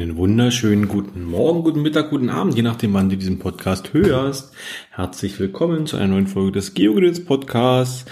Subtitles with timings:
[0.00, 4.54] Einen wunderschönen guten Morgen, guten Mittag, guten Abend, je nachdem, wann du diesen Podcast hörst.
[4.90, 8.06] Herzlich willkommen zu einer neuen Folge des Geogedöns Podcasts.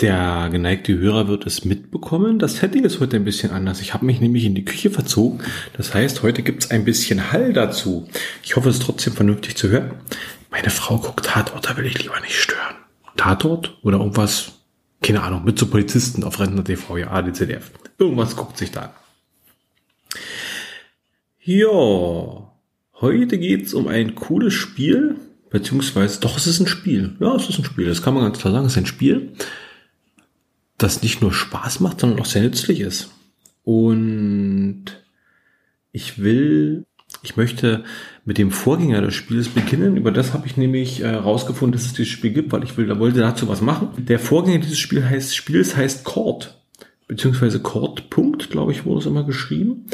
[0.00, 2.40] Der geneigte Hörer wird es mitbekommen.
[2.40, 3.80] Das Setting ist heute ein bisschen anders.
[3.80, 5.38] Ich habe mich nämlich in die Küche verzogen.
[5.76, 8.08] Das heißt, heute gibt es ein bisschen Hall dazu.
[8.42, 9.92] Ich hoffe, es ist trotzdem vernünftig zu hören.
[10.50, 12.74] Meine Frau guckt Tatort, da will ich lieber nicht stören.
[13.16, 14.64] Tatort oder irgendwas,
[15.00, 17.70] keine Ahnung, mit so Polizisten auf Rentner TV, ja, ADZDF.
[17.98, 18.90] Irgendwas guckt sich da an.
[21.44, 22.52] Ja,
[23.00, 25.16] heute geht's um ein cooles Spiel,
[25.50, 27.16] beziehungsweise doch, es ist ein Spiel.
[27.18, 29.32] Ja, es ist ein Spiel, das kann man ganz klar sagen, es ist ein Spiel,
[30.78, 33.10] das nicht nur Spaß macht, sondern auch sehr nützlich ist.
[33.64, 34.84] Und
[35.90, 36.86] ich will,
[37.24, 37.82] ich möchte
[38.24, 39.96] mit dem Vorgänger des Spiels beginnen.
[39.96, 43.00] Über das habe ich nämlich äh, dass es dieses Spiel gibt, weil ich will, da
[43.00, 43.88] wollte dazu was machen.
[43.96, 46.62] Der Vorgänger dieses Spiel heißt, Spiels heißt Chord,
[47.08, 48.10] beziehungsweise Chord.
[48.10, 49.86] Punkt, glaube ich, wurde es immer geschrieben.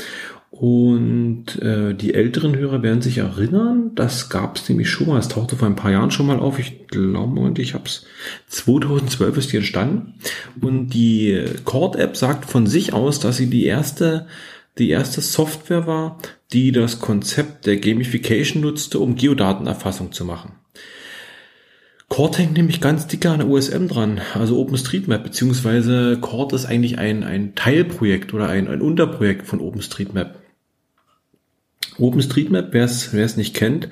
[0.51, 5.29] Und äh, die älteren Hörer werden sich erinnern, das gab es nämlich schon mal, es
[5.29, 6.59] tauchte vor ein paar Jahren schon mal auf.
[6.59, 8.07] Ich glaube, und ich habe es
[8.49, 10.15] 2012 ist die entstanden.
[10.61, 14.27] Und die Chord-App sagt von sich aus, dass sie die erste,
[14.79, 16.19] die erste Software war,
[16.53, 20.53] die das Konzept der Gamification nutzte, um Geodatenerfassung zu machen.
[22.09, 26.99] Chord hängt nämlich ganz dicker an der USM dran, also OpenStreetMap, beziehungsweise Chord ist eigentlich
[26.99, 30.38] ein, ein Teilprojekt oder ein, ein Unterprojekt von OpenStreetMap.
[31.99, 33.89] OpenStreetMap, wer es nicht kennt,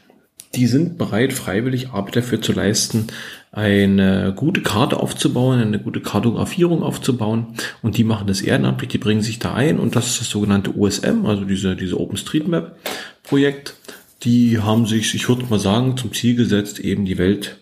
[0.54, 3.08] die sind bereit, freiwillig Arbeit dafür zu leisten,
[3.52, 7.48] eine gute Karte aufzubauen, eine gute Kartografierung aufzubauen.
[7.82, 9.78] Und die machen das ehrenamtlich, die bringen sich da ein.
[9.78, 13.74] Und das ist das sogenannte OSM, also diese, diese OpenStreetMap-Projekt.
[14.22, 17.58] Die haben sich, ich würde mal sagen, zum Ziel gesetzt, eben die Welt,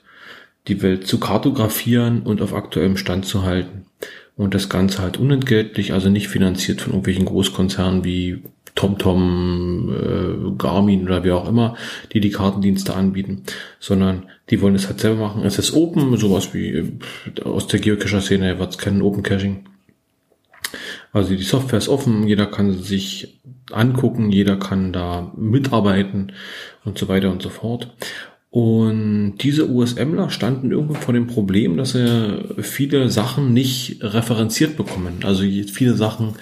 [0.69, 3.87] die Welt zu kartografieren und auf aktuellem Stand zu halten.
[4.37, 8.43] Und das Ganze halt unentgeltlich, also nicht finanziert von irgendwelchen Großkonzernen wie
[8.75, 11.77] TomTom, äh, Garmin oder wer auch immer,
[12.13, 13.45] die die Kartendienste anbieten,
[13.81, 15.45] sondern die wollen es halt selber machen.
[15.45, 16.93] Es ist Open, sowas wie äh,
[17.43, 19.65] aus der Geocacher-Szene wird es kennen, Open Caching.
[21.13, 23.41] Also die Software ist offen, jeder kann sich
[23.73, 26.33] angucken, jeder kann da mitarbeiten
[26.85, 27.95] und so weiter und so fort.
[28.51, 35.19] Und diese USMler standen irgendwo vor dem Problem, dass sie viele Sachen nicht referenziert bekommen.
[35.25, 36.35] Also viele Sachen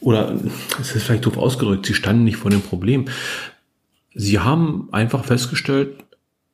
[0.00, 0.38] oder
[0.80, 3.06] es ist vielleicht doof ausgedrückt, sie standen nicht vor dem Problem.
[4.14, 5.90] Sie haben einfach festgestellt,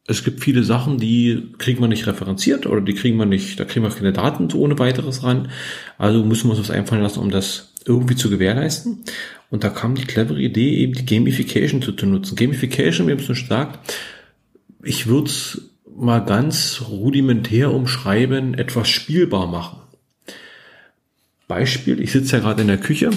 [0.06, 3.64] es gibt viele Sachen, die kriegen wir nicht referenziert oder die kriegen wir nicht, da
[3.64, 5.48] kriegen wir keine Daten ohne weiteres ran.
[5.96, 9.04] Also müssen wir uns was einfallen lassen, um das irgendwie zu gewährleisten.
[9.50, 12.36] Und da kam die clevere Idee, eben die Gamification zu, zu nutzen.
[12.36, 13.78] Gamification, wie haben es schon gesagt,
[14.84, 19.80] ich würde es mal ganz rudimentär umschreiben, etwas spielbar machen.
[21.46, 23.10] Beispiel, ich sitze ja gerade in der Küche.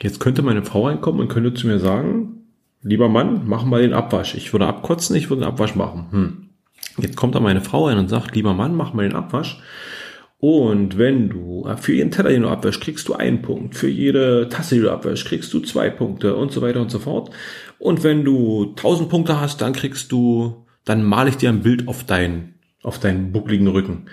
[0.00, 2.46] Jetzt könnte meine Frau reinkommen und könnte zu mir sagen,
[2.82, 4.34] lieber Mann, mach mal den Abwasch.
[4.34, 6.06] Ich würde abkotzen, ich würde den Abwasch machen.
[6.10, 6.48] Hm.
[6.98, 9.60] Jetzt kommt da meine Frau rein und sagt, lieber Mann, mach mal den Abwasch.
[10.38, 13.76] Und wenn du für jeden Teller, den du abwäschst, kriegst du einen Punkt.
[13.76, 16.98] Für jede Tasse, die du abwäschst, kriegst du zwei Punkte und so weiter und so
[16.98, 17.30] fort.
[17.78, 21.88] Und wenn du tausend Punkte hast, dann kriegst du, dann male ich dir ein Bild
[21.88, 24.06] auf deinen, auf deinen buckligen Rücken.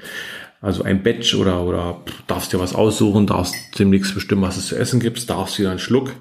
[0.61, 4.75] Also ein Batch oder, oder darfst dir was aussuchen, darfst demnächst bestimmen, was es zu
[4.75, 6.11] essen gibt, darfst dir einen Schluck.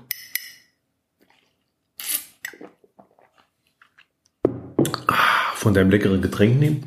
[5.59, 6.85] von deinem leckeren Getränk nehmen.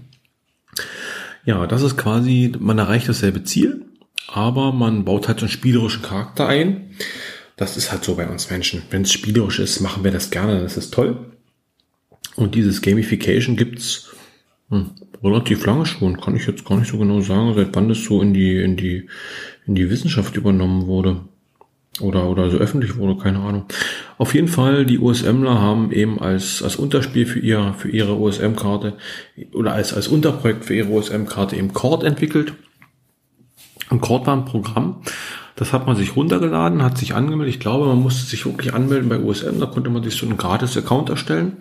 [1.46, 3.86] Ja, das ist quasi, man erreicht dasselbe Ziel,
[4.28, 6.96] aber man baut halt einen spielerischen Charakter ein.
[7.58, 8.82] Das ist halt so bei uns Menschen.
[8.90, 11.31] Wenn es spielerisch ist, machen wir das gerne, das ist toll.
[12.36, 14.12] Und dieses Gamification gibt's
[14.70, 14.92] hm,
[15.24, 18.22] relativ lange schon, kann ich jetzt gar nicht so genau sagen, seit wann das so
[18.22, 19.08] in die, in die,
[19.68, 21.22] in die Wissenschaft übernommen wurde.
[22.00, 23.66] Oder, oder so öffentlich wurde, keine Ahnung.
[24.18, 28.98] Auf jeden Fall, die USMler haben eben als, als Unterspiel für ihr, für ihre USM-Karte
[29.54, 32.54] oder als, als Unterprojekt für ihre USM-Karte eben Chord entwickelt.
[33.90, 35.02] Und Chord war ein Programm,
[35.56, 37.56] das hat man sich runtergeladen, hat sich angemeldet.
[37.56, 39.60] Ich glaube, man musste sich wirklich anmelden bei USM.
[39.60, 41.58] Da konnte man sich so einen gratis Account erstellen.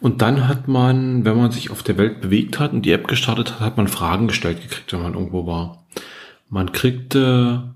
[0.00, 3.08] Und dann hat man, wenn man sich auf der Welt bewegt hat und die App
[3.08, 5.86] gestartet hat, hat man Fragen gestellt gekriegt, wenn man irgendwo war.
[6.48, 7.74] Man kriegte,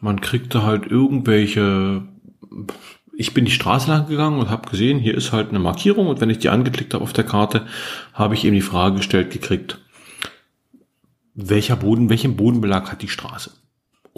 [0.00, 2.02] man kriegte halt irgendwelche,
[3.16, 6.20] ich bin die Straße lang gegangen und habe gesehen, hier ist halt eine Markierung und
[6.20, 7.66] wenn ich die angeklickt habe auf der Karte,
[8.14, 9.78] habe ich eben die Frage gestellt gekriegt,
[11.34, 13.52] welcher Boden, welchen Bodenbelag hat die Straße?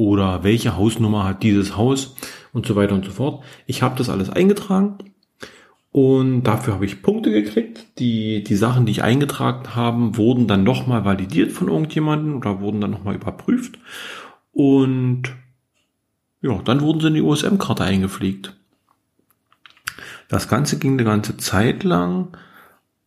[0.01, 2.17] Oder welche Hausnummer hat dieses Haus
[2.55, 3.45] und so weiter und so fort.
[3.67, 4.97] Ich habe das alles eingetragen
[5.93, 7.99] Und dafür habe ich Punkte gekriegt.
[7.99, 12.81] Die, die Sachen, die ich eingetragen habe, wurden dann nochmal validiert von irgendjemandem oder wurden
[12.81, 13.79] dann nochmal überprüft.
[14.53, 15.25] Und
[16.41, 18.57] ja, dann wurden sie in die USM-Karte eingepflegt.
[20.29, 22.29] Das Ganze ging eine ganze Zeit lang.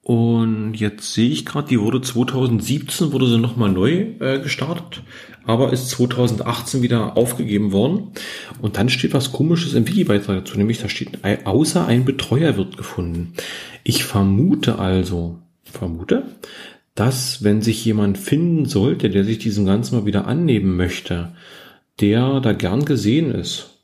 [0.04, 5.02] Und jetzt sehe ich gerade, die wurde 2017, wurde sie nochmal neu äh, gestartet,
[5.46, 8.12] aber ist 2018 wieder aufgegeben worden.
[8.62, 12.76] Und dann steht was komisches im Wiki-Beitrag dazu, nämlich da steht, außer ein Betreuer wird
[12.76, 13.34] gefunden.
[13.86, 16.24] Ich vermute also, vermute,
[16.96, 21.34] dass wenn sich jemand finden sollte, der sich diesem Ganzen mal wieder annehmen möchte,
[22.02, 23.80] der da gern gesehen ist.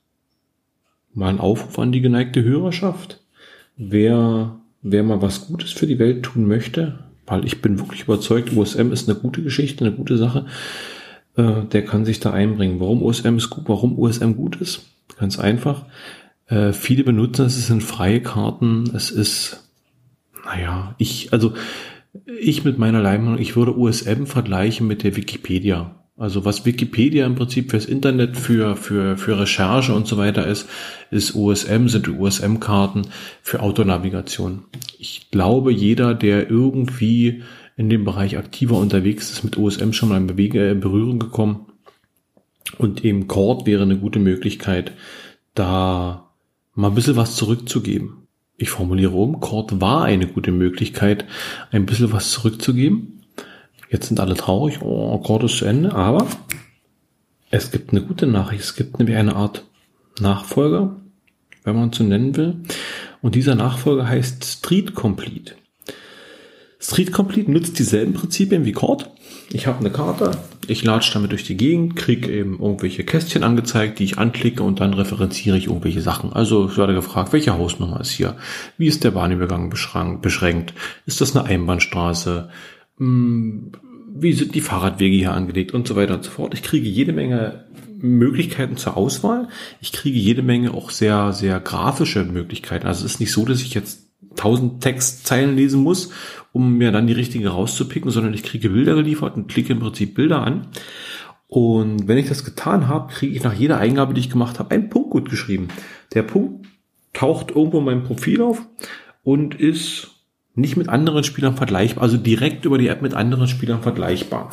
[1.14, 3.22] Mal ein Aufruf an die geneigte Hörerschaft.
[3.78, 8.56] Wer wer mal was Gutes für die Welt tun möchte, weil ich bin wirklich überzeugt,
[8.56, 10.46] USM ist eine gute Geschichte, eine gute Sache,
[11.36, 12.80] äh, der kann sich da einbringen.
[12.80, 14.86] Warum USM ist gut, warum USM gut ist?
[15.18, 15.86] Ganz einfach.
[16.48, 19.70] Äh, viele benutzen es, es sind freie Karten, es ist,
[20.46, 21.54] naja, ich, also
[22.40, 25.99] ich mit meiner Leimung, ich würde USM vergleichen mit der Wikipedia.
[26.20, 30.68] Also was Wikipedia im Prinzip fürs Internet, für, für, für Recherche und so weiter ist,
[31.12, 33.04] ist OSM, sind OSM-Karten
[33.42, 34.66] für Autonavigation.
[35.00, 37.44] Ich glaube, jeder, der irgendwie
[37.78, 41.68] in dem Bereich aktiver unterwegs ist, mit OSM schon mal in Bewege, Berührung gekommen.
[42.78, 44.92] Und eben Cord wäre eine gute Möglichkeit,
[45.56, 46.32] da
[46.76, 48.28] mal ein bisschen was zurückzugeben.
[48.58, 51.24] Ich formuliere um, Cord war eine gute Möglichkeit,
[51.72, 53.19] ein bisschen was zurückzugeben
[53.90, 56.28] Jetzt sind alle traurig, oh, Akkord ist zu Ende, aber
[57.50, 58.62] es gibt eine gute Nachricht.
[58.62, 59.66] Es gibt nämlich eine Art
[60.20, 60.96] Nachfolger,
[61.64, 62.58] wenn man so nennen will.
[63.22, 65.54] Und dieser Nachfolger heißt Street Complete.
[66.80, 69.10] Street Complete nutzt dieselben Prinzipien wie Chord.
[69.52, 70.32] Ich habe eine Karte,
[70.68, 74.80] ich latsche damit durch die Gegend, kriege eben irgendwelche Kästchen angezeigt, die ich anklicke und
[74.80, 76.32] dann referenziere ich irgendwelche Sachen.
[76.32, 78.38] Also ich werde gefragt, welche Hausnummer ist hier?
[78.78, 79.72] Wie ist der Bahnübergang
[80.22, 80.74] beschränkt?
[81.08, 82.50] Ist das eine Einbahnstraße?
[83.00, 83.72] Hm,
[84.14, 86.54] wie sind die Fahrradwege hier angelegt und so weiter und so fort.
[86.54, 87.66] Ich kriege jede Menge
[88.02, 89.50] Möglichkeiten zur Auswahl.
[89.82, 92.88] Ich kriege jede Menge auch sehr, sehr grafische Möglichkeiten.
[92.88, 96.12] Also es ist nicht so, dass ich jetzt tausend Textzeilen lesen muss,
[96.52, 100.16] um mir dann die richtige rauszupicken, sondern ich kriege Bilder geliefert und klicke im Prinzip
[100.16, 100.68] Bilder an.
[101.48, 104.72] Und wenn ich das getan habe, kriege ich nach jeder Eingabe, die ich gemacht habe,
[104.72, 105.70] einen Punkt gut geschrieben.
[106.14, 106.68] Der Punkt
[107.14, 108.62] taucht irgendwo in meinem Profil auf
[109.24, 110.19] und ist
[110.60, 114.50] nicht mit anderen Spielern vergleichbar, also direkt über die App mit anderen Spielern vergleichbar.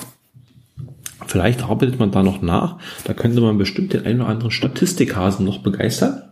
[1.26, 2.78] Vielleicht arbeitet man da noch nach.
[3.04, 6.22] Da könnte man bestimmt den einen oder anderen Statistikhasen noch begeistern.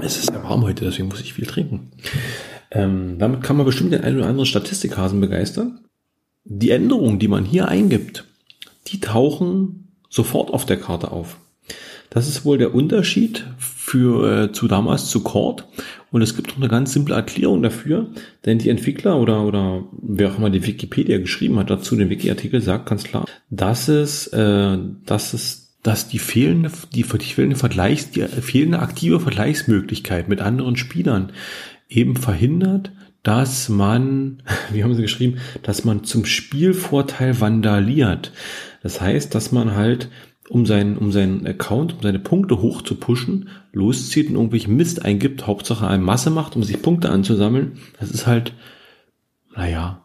[0.00, 1.92] Es ist ja warm heute, deswegen muss ich viel trinken.
[2.70, 5.80] Ähm, damit kann man bestimmt den einen oder anderen Statistikhasen begeistern.
[6.44, 8.24] Die Änderungen, die man hier eingibt,
[8.88, 11.38] die tauchen sofort auf der Karte auf.
[12.14, 15.66] Das ist wohl der Unterschied für äh, zu damals zu Cord.
[16.12, 18.06] Und es gibt noch eine ganz simple Erklärung dafür,
[18.44, 22.60] denn die Entwickler oder oder wer auch immer die Wikipedia geschrieben hat dazu, den Wiki-Artikel
[22.60, 28.22] sagt ganz klar, dass es, äh, dass es, dass die fehlende, die, fehlende Vergleichs, die
[28.22, 31.32] fehlende aktive Vergleichsmöglichkeit mit anderen Spielern
[31.88, 32.92] eben verhindert,
[33.24, 34.40] dass man,
[34.72, 38.30] wie haben sie geschrieben, dass man zum Spielvorteil vandaliert.
[38.84, 40.10] Das heißt, dass man halt
[40.48, 45.04] um seinen, um seinen Account, um seine Punkte hoch zu pushen, loszieht und irgendwelche Mist
[45.04, 48.52] eingibt, Hauptsache eine Masse macht, um sich Punkte anzusammeln, das ist halt,
[49.56, 50.04] naja,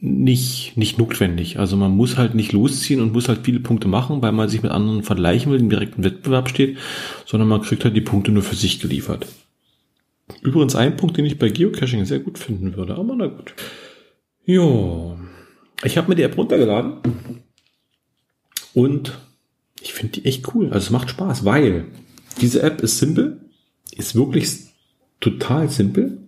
[0.00, 1.58] nicht, nicht notwendig.
[1.58, 4.62] Also man muss halt nicht losziehen und muss halt viele Punkte machen, weil man sich
[4.62, 6.78] mit anderen vergleichen will, im direkten Wettbewerb steht,
[7.26, 9.26] sondern man kriegt halt die Punkte nur für sich geliefert.
[10.42, 13.54] Übrigens ein Punkt, den ich bei Geocaching sehr gut finden würde, aber na gut.
[14.44, 15.18] Jo.
[15.84, 16.98] Ich habe mir die App runtergeladen
[18.78, 19.18] und
[19.82, 20.66] ich finde die echt cool.
[20.66, 21.86] Also es macht Spaß, weil
[22.40, 23.40] diese App ist simpel,
[23.90, 24.68] ist wirklich
[25.18, 26.18] total simpel.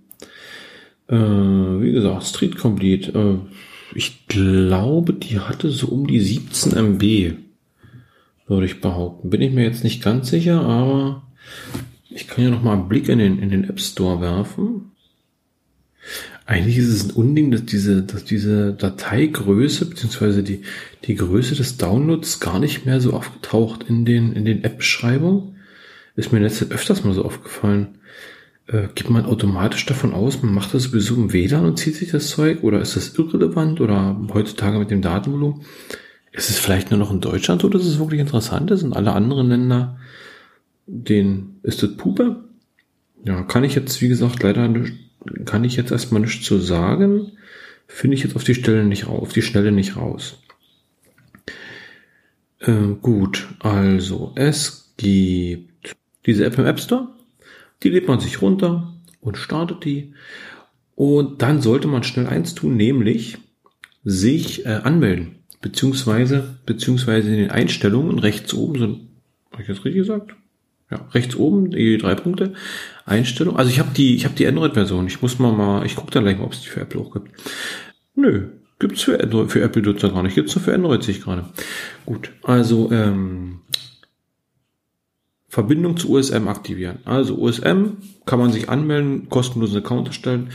[1.07, 3.12] Äh, wie gesagt, Street Complete.
[3.16, 7.35] Äh, ich glaube, die hatte so um die 17 MB,
[8.49, 9.30] würde ich behaupten.
[9.30, 11.23] Bin ich mir jetzt nicht ganz sicher, aber
[12.09, 14.90] ich kann ja noch mal einen Blick in den, in den App Store werfen.
[16.47, 20.62] Eigentlich ist es ein Unding, dass diese, dass diese Dateigröße beziehungsweise die,
[21.04, 25.57] die Größe des Downloads gar nicht mehr so aufgetaucht in den, in den App-Beschreibungen.
[26.16, 27.99] Ist mir in öfters mal so aufgefallen.
[28.66, 32.11] Äh, geht man automatisch davon aus, man macht das sowieso im WLAN und zieht sich
[32.11, 32.62] das Zeug?
[32.62, 33.80] Oder ist das irrelevant?
[33.80, 35.62] Oder heutzutage mit dem Datenvolumen?
[36.33, 38.83] Ist es vielleicht nur noch in Deutschland oder ist es wirklich interessant ist?
[38.83, 39.99] In alle anderen Länder,
[40.87, 42.45] den, ist das Puppe?
[43.25, 44.69] Ja, kann ich jetzt, wie gesagt, leider
[45.44, 47.32] kann ich jetzt erstmal nichts zu sagen.
[47.87, 50.42] Finde ich jetzt auf die Stelle nicht raus, auf die Schnelle nicht raus.
[52.61, 57.09] Äh, gut, also es gibt diese App im App Store,
[57.82, 60.14] die lädt man sich runter und startet die.
[60.94, 63.38] Und dann sollte man schnell eins tun, nämlich
[64.04, 69.00] sich äh, anmelden, beziehungsweise, beziehungsweise in den Einstellungen rechts oben sind,
[69.52, 70.35] habe ich das richtig gesagt?
[70.90, 72.54] Ja, rechts oben die drei Punkte.
[73.11, 73.57] Einstellung.
[73.57, 75.07] Also ich habe die, ich habe die Android-Version.
[75.07, 77.12] Ich muss mal mal, ich gucke dann gleich mal, ob es die für Apple auch
[77.12, 77.31] gibt.
[78.14, 78.49] Nö,
[78.79, 80.35] gibt's für Android, für Apple-Nutzer gar nicht.
[80.35, 81.47] Gibt's nur für Android sich gerade.
[82.07, 83.61] Gut, also ähm,
[85.49, 87.00] Verbindung zu USM aktivieren.
[87.05, 90.50] Also USM kann man sich anmelden, kostenlosen Account erstellen.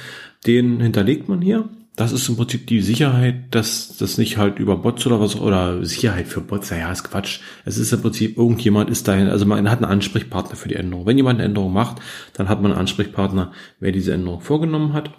[0.47, 1.69] Den hinterlegt man hier.
[1.95, 5.85] Das ist im Prinzip die Sicherheit, dass das nicht halt über Bots oder was oder
[5.85, 7.39] Sicherheit für Bots, ja, ist Quatsch.
[7.63, 11.05] Es ist im Prinzip irgendjemand ist dahin, also man hat einen Ansprechpartner für die Änderung.
[11.05, 12.01] Wenn jemand eine Änderung macht,
[12.33, 15.11] dann hat man einen Ansprechpartner, wer diese Änderung vorgenommen hat.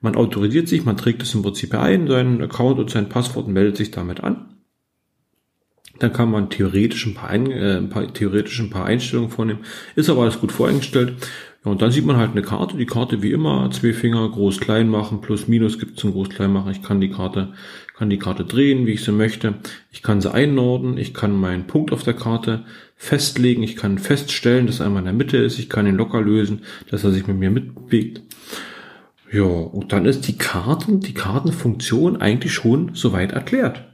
[0.00, 3.52] Man autorisiert sich, man trägt es im Prinzip ein, seinen Account und sein Passwort und
[3.52, 4.52] meldet sich damit an.
[5.98, 9.60] Dann kann man theoretisch ein paar, ein, äh, ein paar, theoretisch ein paar Einstellungen vornehmen.
[9.94, 11.14] Ist aber alles gut voreingestellt.
[11.64, 12.76] Ja, und dann sieht man halt eine Karte.
[12.76, 16.30] Die Karte wie immer, zwei Finger groß klein machen, plus minus gibt es zum groß
[16.30, 16.72] klein machen.
[16.72, 17.52] Ich kann die Karte,
[17.96, 19.54] kann die Karte drehen, wie ich sie möchte.
[19.92, 20.98] Ich kann sie einnorden.
[20.98, 22.64] Ich kann meinen Punkt auf der Karte
[22.96, 23.62] festlegen.
[23.62, 25.58] Ich kann feststellen, dass er einmal in der Mitte ist.
[25.58, 28.22] Ich kann ihn locker lösen, dass er sich mit mir mitbewegt.
[29.30, 33.84] Ja, und dann ist die Karten, die Kartenfunktion eigentlich schon soweit erklärt.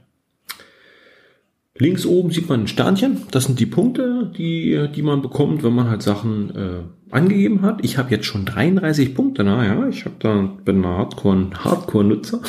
[1.79, 3.23] Links oben sieht man ein Sternchen.
[3.31, 7.83] Das sind die Punkte, die, die man bekommt, wenn man halt Sachen äh, angegeben hat.
[7.83, 9.45] Ich habe jetzt schon 33 Punkte.
[9.45, 12.41] Naja, ich habe da bin ein Hardcore, Hardcore-Nutzer.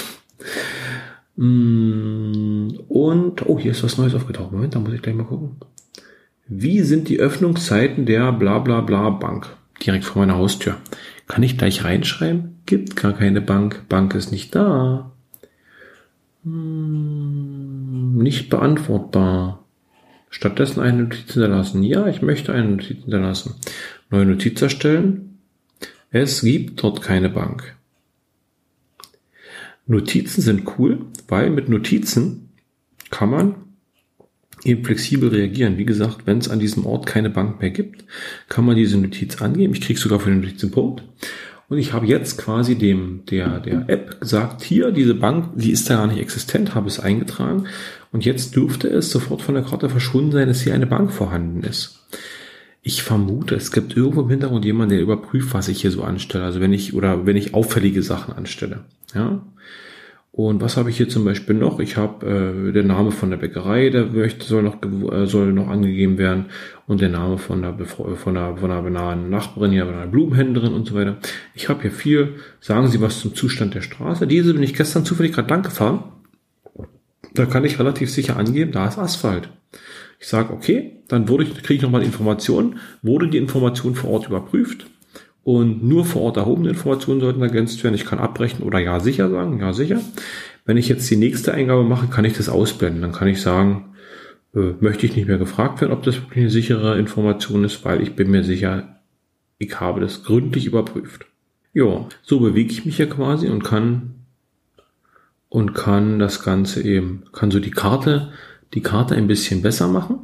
[1.37, 4.51] Mm, und, oh, hier ist was Neues aufgetaucht.
[4.51, 5.57] Moment, da muss ich gleich mal gucken.
[6.49, 9.47] Wie sind die Öffnungszeiten der bla bla bla Bank?
[9.87, 10.75] Direkt vor meiner Haustür.
[11.29, 12.57] Kann ich gleich reinschreiben?
[12.67, 13.85] Gibt gar keine Bank.
[13.89, 15.13] Bank ist nicht da.
[16.45, 19.65] Hm, nicht beantwortbar.
[20.31, 21.83] Stattdessen eine Notiz hinterlassen.
[21.83, 23.55] Ja, ich möchte eine Notiz hinterlassen.
[24.11, 25.39] Neue Notiz erstellen.
[26.11, 27.77] Es gibt dort keine Bank.
[29.87, 32.51] Notizen sind cool, weil mit Notizen
[33.11, 33.55] kann man
[34.65, 35.79] eben flexibel reagieren.
[35.79, 38.05] Wie gesagt, wenn es an diesem Ort keine Bank mehr gibt,
[38.49, 39.75] kann man diese Notiz angeben.
[39.75, 41.03] Ich kriege sogar für den Notiz einen Punkt.
[41.71, 45.89] Und ich habe jetzt quasi dem, der, der App gesagt, hier, diese Bank, die ist
[45.89, 47.69] da gar nicht existent, habe es eingetragen.
[48.11, 51.63] Und jetzt dürfte es sofort von der Karte verschwunden sein, dass hier eine Bank vorhanden
[51.63, 52.01] ist.
[52.83, 56.43] Ich vermute, es gibt irgendwo im Hintergrund jemanden, der überprüft, was ich hier so anstelle.
[56.43, 58.81] Also wenn ich, oder wenn ich auffällige Sachen anstelle.
[59.15, 59.41] Ja.
[60.33, 61.81] Und was habe ich hier zum Beispiel noch?
[61.81, 62.25] Ich habe
[62.69, 66.47] äh, der Name von der Bäckerei, der möchte, soll noch äh, soll noch angegeben werden
[66.87, 70.73] und der Name von der von der von der nahen Nachbarin, ja, von einer Blumenhändlerin
[70.73, 71.19] und so weiter.
[71.55, 72.37] Ich habe hier viel.
[72.61, 74.29] Sagen Sie was zum Zustand der Straße.
[74.29, 76.05] Diese bin ich gestern zufällig gerade lang gefahren.
[77.35, 79.49] Da kann ich relativ sicher angeben, da ist Asphalt.
[80.21, 84.29] Ich sage, okay, dann wurde ich, kriege ich nochmal Informationen, wurde die Information vor Ort
[84.29, 84.87] überprüft
[85.53, 87.97] und nur vor Ort erhobene Informationen sollten ergänzt werden.
[87.97, 90.01] Ich kann abbrechen oder ja sicher sagen, ja sicher.
[90.65, 93.03] Wenn ich jetzt die nächste Eingabe mache, kann ich das ausblenden.
[93.03, 93.97] Dann kann ich sagen,
[94.55, 98.01] äh, möchte ich nicht mehr gefragt werden, ob das wirklich eine sichere Information ist, weil
[98.01, 99.01] ich bin mir sicher,
[99.59, 101.27] ich habe das gründlich überprüft.
[101.73, 104.15] Ja, so bewege ich mich ja quasi und kann
[105.49, 108.31] und kann das Ganze eben, kann so die Karte,
[108.73, 110.21] die Karte ein bisschen besser machen,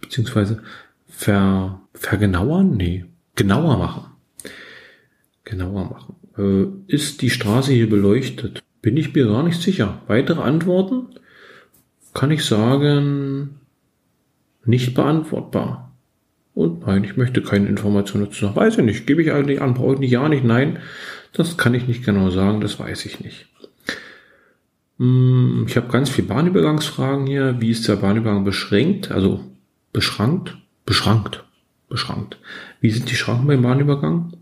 [0.00, 0.62] beziehungsweise
[1.06, 4.11] ver, vergenauern, nee, genauer machen
[5.52, 6.16] genauer machen.
[6.36, 8.62] Äh, ist die Straße hier beleuchtet?
[8.80, 10.02] Bin ich mir gar nicht sicher.
[10.08, 11.06] Weitere Antworten?
[12.14, 13.60] Kann ich sagen,
[14.64, 15.92] nicht beantwortbar.
[16.54, 18.54] Und nein, ich möchte keine Informationen dazu.
[18.54, 19.06] Weiß ich nicht.
[19.06, 19.74] Gebe ich eigentlich an.
[19.74, 20.10] Brauche ich nicht.
[20.10, 20.44] Ja, nicht.
[20.44, 20.78] Nein.
[21.32, 22.60] Das kann ich nicht genau sagen.
[22.60, 23.46] Das weiß ich nicht.
[24.98, 27.60] Hm, ich habe ganz viele Bahnübergangsfragen hier.
[27.60, 29.10] Wie ist der Bahnübergang beschränkt?
[29.10, 29.40] Also
[29.92, 30.58] beschrankt?
[30.84, 31.44] Beschrankt.
[31.88, 32.38] Beschrankt.
[32.80, 34.32] Wie sind die Schranken beim Bahnübergang?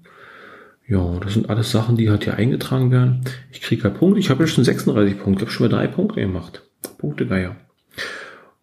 [0.90, 3.20] Ja, das sind alles Sachen, die halt hier eingetragen werden.
[3.52, 4.18] Ich kriege halt Punkte.
[4.18, 5.44] Ich habe ja schon 36 Punkte.
[5.44, 6.62] Ich habe schon mal drei Punkte gemacht.
[6.98, 7.54] Punkte Geier.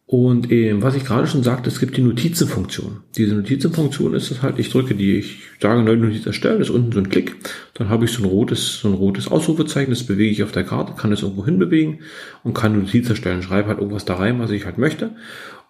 [0.06, 3.04] Und ähm, was ich gerade schon sagte, es gibt die Notizenfunktion.
[3.16, 6.92] Diese Notizenfunktion ist es halt, ich drücke die, ich sage neue Notiz erstellen, ist unten
[6.92, 7.36] so ein Klick,
[7.74, 10.64] dann habe ich so ein rotes, so ein rotes Ausrufezeichen, das bewege ich auf der
[10.64, 12.00] Karte, kann es irgendwo hinbewegen
[12.44, 15.12] und kann Notiz erstellen, schreibe halt irgendwas da rein, was ich halt möchte.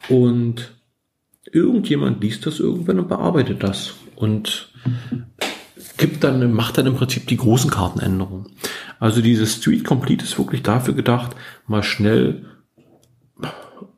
[0.07, 0.75] Und
[1.51, 3.95] irgendjemand liest das irgendwann und bearbeitet das.
[4.15, 4.71] Und
[5.97, 8.47] gibt dann, macht dann im Prinzip die großen Kartenänderungen.
[8.99, 11.35] Also dieses Street Complete ist wirklich dafür gedacht,
[11.67, 12.45] mal schnell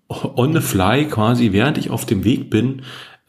[0.09, 2.81] on the fly quasi, während ich auf dem Weg bin,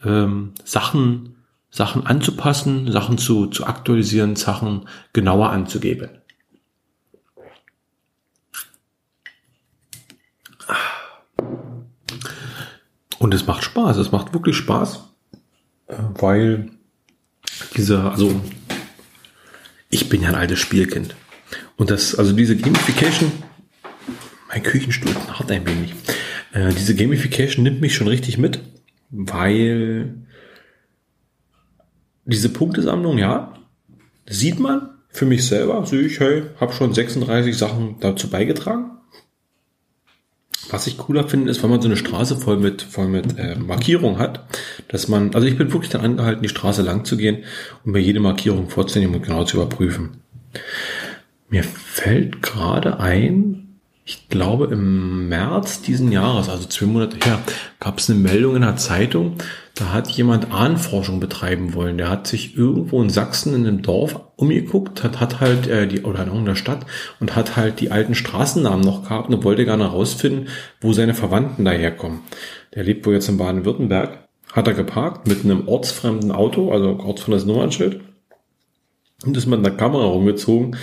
[0.03, 1.35] ähm, Sachen,
[1.69, 6.09] Sachen anzupassen, Sachen zu, zu aktualisieren, Sachen genauer anzugeben.
[13.19, 15.07] Und es macht Spaß, es macht wirklich Spaß.
[15.87, 16.71] Äh, weil
[17.75, 18.41] diese, also
[19.91, 21.15] ich bin ja ein altes Spielkind.
[21.75, 23.31] Und das, also diese Gamification,
[24.47, 25.93] mein Küchenstuhl hat ein wenig.
[26.53, 28.59] Äh, diese Gamification nimmt mich schon richtig mit,
[29.09, 30.15] weil
[32.25, 33.53] diese Punktesammlung, ja,
[34.27, 38.91] sieht man für mich selber, sehe ich, hey, habe schon 36 Sachen dazu beigetragen.
[40.71, 43.55] Was ich cooler finde, ist, wenn man so eine Straße voll mit, voll mit äh,
[43.55, 44.45] Markierung hat,
[44.87, 47.43] dass man, also ich bin wirklich dann angehalten, die Straße lang zu gehen
[47.83, 50.21] und mir jede Markierung vorzunehmen und genau zu überprüfen.
[51.49, 53.60] Mir fällt gerade ein,
[54.11, 57.39] ich glaube im März diesen Jahres, also zwei Monate her,
[57.79, 59.37] gab es eine Meldung in der Zeitung,
[59.73, 61.97] da hat jemand Ahnenforschung betreiben wollen.
[61.97, 66.01] Der hat sich irgendwo in Sachsen in einem Dorf umgeguckt, hat, hat halt äh, die
[66.01, 66.85] oder in der Stadt
[67.21, 70.49] und hat halt die alten Straßennamen noch gehabt und wollte gerne herausfinden,
[70.81, 72.19] wo seine Verwandten daherkommen.
[72.75, 77.45] Der lebt wohl jetzt in Baden-Württemberg, hat er geparkt mit einem ortsfremden Auto, also ortsfremdes
[77.45, 78.01] Nummernschild
[79.25, 80.75] und ist mit einer Kamera rumgezogen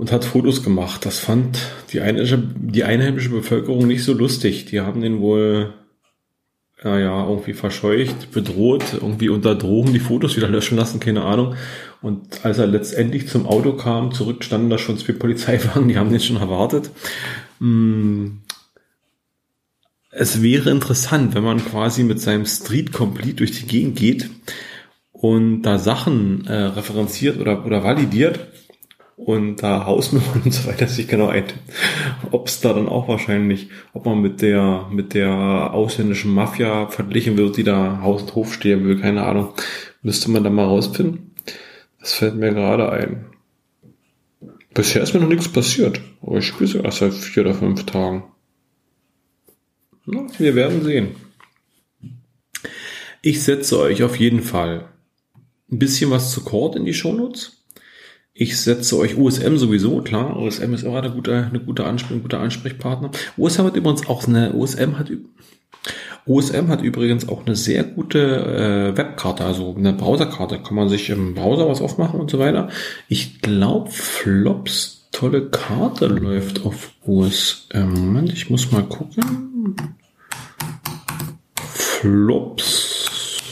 [0.00, 1.04] und hat Fotos gemacht.
[1.04, 1.58] Das fand
[1.92, 4.64] die einheimische, die einheimische Bevölkerung nicht so lustig.
[4.64, 5.74] Die haben den wohl
[6.82, 11.54] ja, ja, irgendwie verscheucht, bedroht, irgendwie unter Drogen die Fotos wieder löschen lassen, keine Ahnung.
[12.00, 16.10] Und als er letztendlich zum Auto kam, zurück standen da schon zwei Polizeiwagen, die haben
[16.10, 16.90] den schon erwartet.
[17.58, 18.38] Hm.
[20.10, 24.30] Es wäre interessant, wenn man quasi mit seinem Street Complete durch die Gegend geht
[25.12, 28.40] und da Sachen äh, referenziert oder, oder validiert
[29.24, 31.60] und da Hausnummern und so weiter sich genau eintippt.
[32.30, 35.30] Ob es da dann auch wahrscheinlich, ob man mit der, mit der
[35.72, 39.52] ausländischen Mafia verglichen wird, die da Haus und Hof stehen will, keine Ahnung.
[40.02, 41.34] Müsste man da mal rausfinden.
[42.00, 43.26] Das fällt mir gerade ein.
[44.72, 46.00] Bisher ist mir noch nichts passiert.
[46.22, 48.24] Aber ich spiele erst seit vier oder fünf Tagen.
[50.06, 51.08] Na, wir werden sehen.
[53.20, 54.88] Ich setze euch auf jeden Fall
[55.70, 57.59] ein bisschen was zu Cord in die Shownotes.
[58.40, 60.34] Ich setze euch USM sowieso, klar.
[60.38, 63.10] USM ist immer eine gute, eine gute Ansprech, ein guter Ansprechpartner.
[63.36, 65.12] USM hat übrigens auch eine, USM hat,
[66.24, 70.58] USM hat übrigens auch eine sehr gute äh, Webkarte, also eine Browserkarte.
[70.60, 72.70] Kann man sich im Browser was aufmachen und so weiter.
[73.08, 77.92] Ich glaube, Flops tolle Karte läuft auf USM.
[77.92, 79.76] Moment, ich muss mal gucken.
[81.58, 83.42] Flops.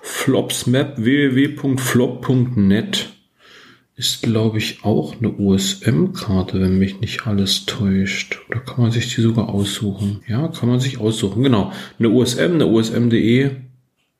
[0.00, 1.76] Flops Map www.flop.net
[3.96, 8.38] ist, glaube ich, auch eine USM-Karte, wenn mich nicht alles täuscht.
[8.48, 10.20] Oder kann man sich die sogar aussuchen?
[10.28, 11.72] Ja, kann man sich aussuchen, genau.
[11.98, 13.50] Eine USM, eine USM.de.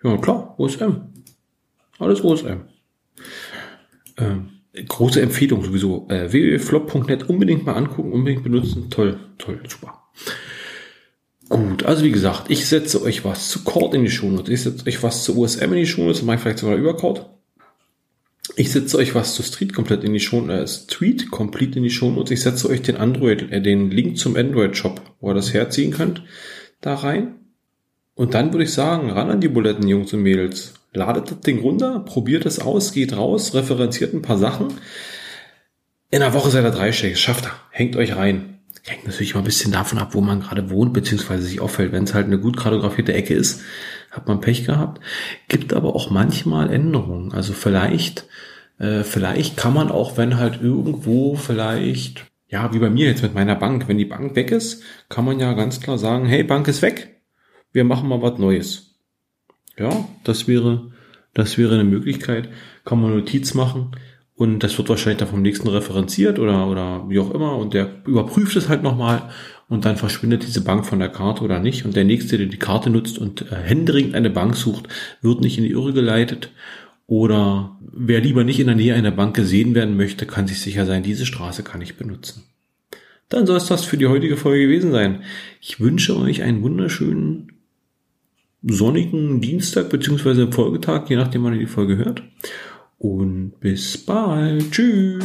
[0.03, 1.03] Ja, klar, USM.
[1.99, 2.63] Alles USM.
[4.17, 4.49] Ähm,
[4.89, 6.07] große Empfehlung sowieso.
[6.09, 8.89] Äh, www.flop.net unbedingt mal angucken, unbedingt benutzen.
[8.89, 10.03] Toll, toll, super.
[11.51, 14.49] Gut, also wie gesagt, ich setze euch was zu Cord in die Shownotes.
[14.49, 17.29] Ich setze euch was zu USM in die Shownotes, mache ich vielleicht sogar über Cord.
[18.59, 21.91] Ich setze euch was zu Street komplett in die Show, äh, Street Complete in die
[21.91, 22.31] Show Notes.
[22.31, 25.91] Ich setze euch den Android, äh, den Link zum Android Shop, wo ihr das herziehen
[25.91, 26.23] könnt,
[26.81, 27.35] da rein.
[28.15, 30.73] Und dann würde ich sagen, ran an die Buletten, Jungs und Mädels.
[30.95, 34.69] Ladet das Ding runter, probiert es aus, geht raus, referenziert ein paar Sachen.
[36.11, 37.53] In einer Woche seid ihr dreistellig, schafft er.
[37.71, 38.61] Hängt euch rein.
[38.85, 41.93] Hängt natürlich mal ein bisschen davon ab, wo man gerade wohnt, beziehungsweise sich auffällt.
[41.93, 43.61] Wenn es halt eine gut kartografierte Ecke ist,
[44.17, 45.01] hat man Pech gehabt.
[45.49, 47.33] Gibt aber auch manchmal Änderungen.
[47.33, 48.27] Also vielleicht
[48.79, 53.35] äh, vielleicht kann man auch, wenn halt irgendwo vielleicht, ja, wie bei mir jetzt mit
[53.35, 56.69] meiner Bank, wenn die Bank weg ist, kann man ja ganz klar sagen, hey, Bank
[56.69, 57.21] ist weg,
[57.73, 58.95] wir machen mal was Neues.
[59.79, 60.93] Ja, das wäre,
[61.35, 62.49] das wäre eine Möglichkeit.
[62.85, 63.93] Kann man Notiz machen
[64.35, 67.91] und das wird wahrscheinlich dann vom nächsten referenziert oder, oder wie auch immer und der
[68.07, 69.31] überprüft es halt nochmal
[69.69, 72.59] und dann verschwindet diese Bank von der Karte oder nicht und der nächste, der die
[72.59, 74.89] Karte nutzt und äh, händeringend eine Bank sucht,
[75.23, 76.51] wird nicht in die Irre geleitet
[77.07, 80.87] oder wer lieber nicht in der Nähe einer Bank gesehen werden möchte, kann sich sicher
[80.87, 82.45] sein, diese Straße kann ich benutzen.
[83.29, 85.23] Dann soll es das für die heutige Folge gewesen sein.
[85.61, 87.53] Ich wünsche euch einen wunderschönen
[88.63, 92.23] sonnigen Dienstag beziehungsweise Folgetag, je nachdem wann ihr die Folge hört.
[92.99, 94.71] Und bis bald.
[94.71, 95.25] Tschüss.